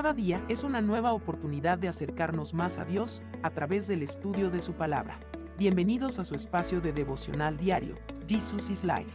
[0.00, 4.50] Cada día es una nueva oportunidad de acercarnos más a Dios a través del estudio
[4.50, 5.20] de su palabra.
[5.58, 7.96] Bienvenidos a su espacio de devocional diario,
[8.26, 9.10] Jesus is Life.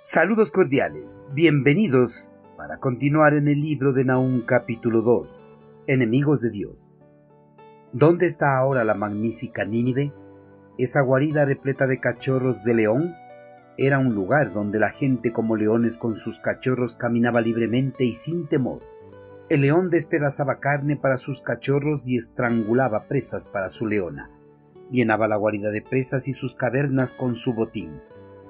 [0.00, 5.48] Saludos cordiales, bienvenidos para continuar en el libro de Nahum capítulo 2,
[5.86, 7.00] Enemigos de Dios.
[7.92, 10.12] ¿Dónde está ahora la magnífica Nínive?
[10.76, 13.14] Esa guarida repleta de cachorros de león
[13.80, 18.48] era un lugar donde la gente como leones con sus cachorros caminaba libremente y sin
[18.48, 18.80] temor.
[19.48, 24.30] El león despedazaba carne para sus cachorros y estrangulaba presas para su leona.
[24.90, 28.00] Llenaba la guarida de presas y sus cavernas con su botín.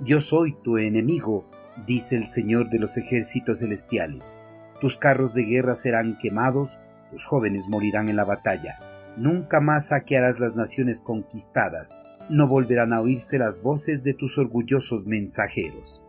[0.00, 1.44] Yo soy tu enemigo,
[1.86, 4.38] dice el Señor de los ejércitos celestiales.
[4.80, 8.78] Tus carros de guerra serán quemados, tus jóvenes morirán en la batalla.
[9.18, 11.98] Nunca más saquearás las naciones conquistadas,
[12.30, 16.04] no volverán a oírse las voces de tus orgullosos mensajeros.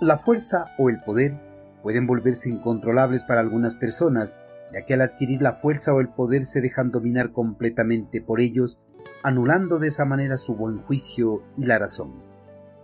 [0.00, 1.34] La fuerza o el poder
[1.82, 4.40] pueden volverse incontrolables para algunas personas,
[4.72, 8.80] ya que al adquirir la fuerza o el poder se dejan dominar completamente por ellos,
[9.22, 12.14] anulando de esa manera su buen juicio y la razón.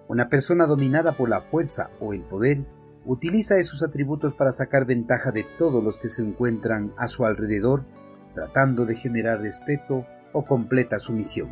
[0.08, 2.66] Una persona dominada por la fuerza o el poder
[3.06, 7.84] utiliza esos atributos para sacar ventaja de todos los que se encuentran a su alrededor,
[8.38, 11.48] tratando de generar respeto o completa sumisión.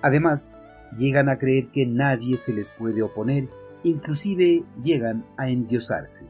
[0.00, 0.50] Además,
[0.96, 3.50] llegan a creer que nadie se les puede oponer,
[3.82, 6.26] inclusive llegan a endiosarse.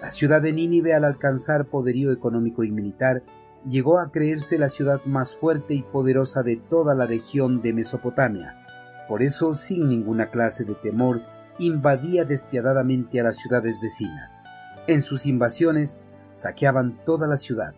[0.00, 3.24] La ciudad de Nínive al alcanzar poderío económico y militar
[3.68, 8.64] llegó a creerse la ciudad más fuerte y poderosa de toda la región de Mesopotamia.
[9.08, 11.22] Por eso, sin ninguna clase de temor,
[11.58, 14.38] invadía despiadadamente a las ciudades vecinas.
[14.86, 15.98] En sus invasiones
[16.32, 17.74] saqueaban toda la ciudad,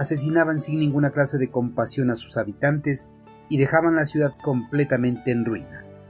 [0.00, 3.10] asesinaban sin ninguna clase de compasión a sus habitantes
[3.50, 6.06] y dejaban la ciudad completamente en ruinas.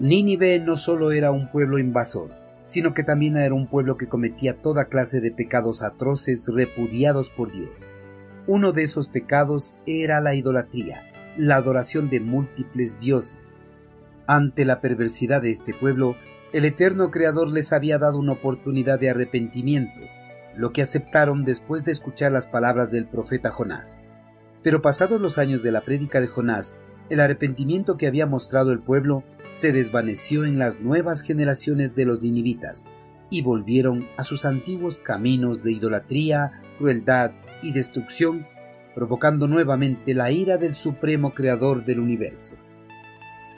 [0.00, 2.30] Nínive no solo era un pueblo invasor,
[2.64, 7.52] sino que también era un pueblo que cometía toda clase de pecados atroces repudiados por
[7.52, 7.68] Dios.
[8.46, 11.02] Uno de esos pecados era la idolatría,
[11.36, 13.60] la adoración de múltiples dioses.
[14.26, 16.16] Ante la perversidad de este pueblo,
[16.54, 20.00] el eterno Creador les había dado una oportunidad de arrepentimiento,
[20.56, 24.02] lo que aceptaron después de escuchar las palabras del profeta Jonás.
[24.62, 26.76] Pero pasados los años de la prédica de Jonás,
[27.10, 32.22] el arrepentimiento que había mostrado el pueblo se desvaneció en las nuevas generaciones de los
[32.22, 32.86] ninivitas,
[33.30, 37.32] y volvieron a sus antiguos caminos de idolatría, crueldad
[37.62, 38.46] y destrucción,
[38.94, 42.56] provocando nuevamente la ira del supremo creador del universo.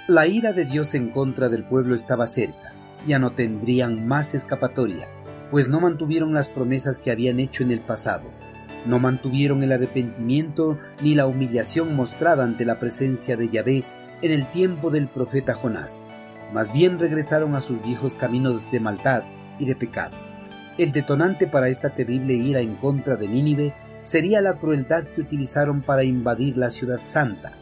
[0.08, 2.72] La ira de Dios en contra del pueblo estaba cerca,
[3.06, 5.08] ya no tendrían más escapatoria,
[5.50, 8.30] pues no mantuvieron las promesas que habían hecho en el pasado,
[8.86, 13.84] no mantuvieron el arrepentimiento ni la humillación mostrada ante la presencia de Yahvé
[14.22, 16.04] en el tiempo del profeta Jonás.
[16.52, 19.24] Más bien regresaron a sus viejos caminos de maldad
[19.58, 20.16] y de pecado.
[20.78, 25.82] El detonante para esta terrible ira en contra de Nínive sería la crueldad que utilizaron
[25.82, 27.52] para invadir la ciudad santa,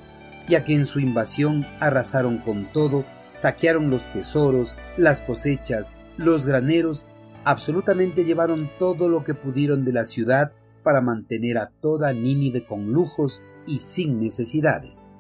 [0.47, 7.07] ya que en su invasión arrasaron con todo, saquearon los tesoros, las cosechas, los graneros,
[7.45, 12.93] absolutamente llevaron todo lo que pudieron de la ciudad para mantener a toda Nínive con
[12.93, 15.13] lujos y sin necesidades.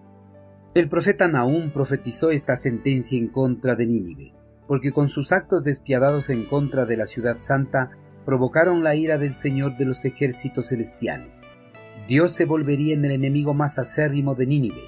[0.74, 4.34] El profeta Nahum profetizó esta sentencia en contra de Nínive,
[4.66, 7.90] porque con sus actos despiadados en contra de la ciudad santa
[8.24, 11.42] provocaron la ira del Señor de los ejércitos celestiales.
[12.08, 14.82] Dios se volvería en el enemigo más acérrimo de Nínive.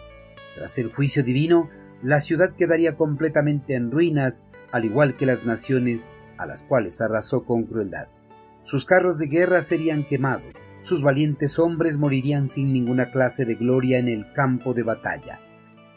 [0.57, 1.71] Tras el juicio divino,
[2.03, 6.09] la ciudad quedaría completamente en ruinas, al igual que las naciones
[6.39, 8.09] a las cuales arrasó con crueldad.
[8.63, 13.99] Sus carros de guerra serían quemados, sus valientes hombres morirían sin ninguna clase de gloria
[13.99, 15.41] en el campo de batalla.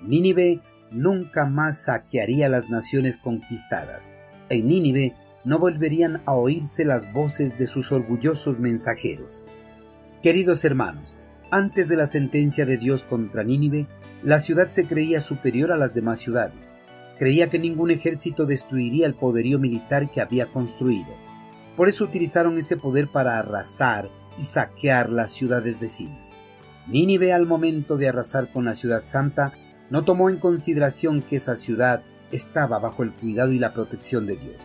[0.02, 0.62] Nínive
[0.92, 4.16] nunca más saquearía las naciones conquistadas.
[4.50, 5.14] En Nínive
[5.44, 9.46] no volverían a oírse las voces de sus orgullosos mensajeros.
[10.22, 11.20] Queridos hermanos,
[11.52, 13.88] antes de la sentencia de Dios contra Nínive,
[14.24, 16.80] la ciudad se creía superior a las demás ciudades.
[17.20, 21.10] Creía que ningún ejército destruiría el poderío militar que había construido.
[21.76, 26.46] Por eso utilizaron ese poder para arrasar y saquear las ciudades vecinas.
[26.88, 29.52] Nínive al momento de arrasar con la ciudad santa
[29.90, 34.38] no tomó en consideración que esa ciudad estaba bajo el cuidado y la protección de
[34.38, 34.58] Dios.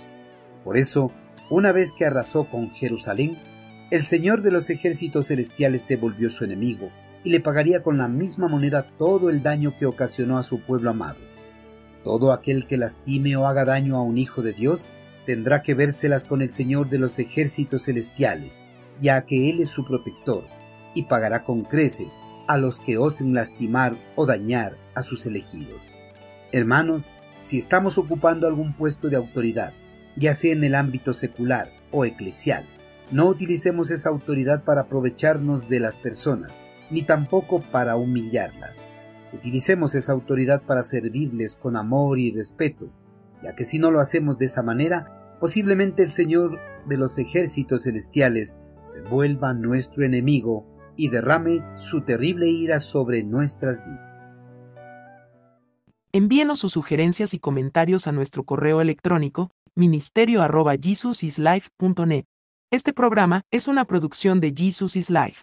[0.62, 1.10] Por eso,
[1.50, 3.36] una vez que arrasó con Jerusalén,
[3.90, 6.90] el Señor de los ejércitos celestiales se volvió su enemigo
[7.24, 10.90] y le pagaría con la misma moneda todo el daño que ocasionó a su pueblo
[10.90, 11.33] amado.
[12.04, 14.90] Todo aquel que lastime o haga daño a un hijo de Dios
[15.24, 18.62] tendrá que vérselas con el Señor de los ejércitos celestiales,
[19.00, 20.44] ya que Él es su protector,
[20.94, 25.94] y pagará con creces a los que osen lastimar o dañar a sus elegidos.
[26.52, 27.10] Hermanos,
[27.40, 29.72] si estamos ocupando algún puesto de autoridad,
[30.16, 32.66] ya sea en el ámbito secular o eclesial,
[33.10, 38.88] No utilicemos esa autoridad para aprovecharnos de las personas, ni tampoco para humillarlas.
[39.34, 42.90] Utilicemos esa autoridad para servirles con amor y respeto,
[43.42, 47.82] ya que si no lo hacemos de esa manera, posiblemente el Señor de los ejércitos
[47.82, 50.66] celestiales se vuelva nuestro enemigo
[50.96, 54.14] y derrame su terrible ira sobre nuestras vidas.
[56.12, 62.24] Envíenos sus sugerencias y comentarios a nuestro correo electrónico ministerio.jesusislife.net.
[62.70, 65.32] Este programa es una producción de Jesus is Life.